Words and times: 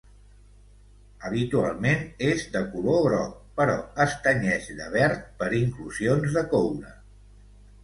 Habitualment 1.27 2.01
és 2.29 2.45
de 2.55 2.63
color 2.71 2.97
groc, 3.09 3.37
però 3.61 3.77
es 4.07 4.17
tenyeix 4.25 4.73
de 4.83 4.89
verd 4.97 5.23
per 5.45 5.53
inclusions 5.61 6.41
de 6.41 6.47
coure. 6.57 6.99